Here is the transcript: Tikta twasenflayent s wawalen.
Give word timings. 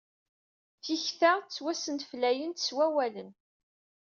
Tikta 0.83 1.31
twasenflayent 1.55 2.63
s 2.65 2.67
wawalen. 2.75 3.29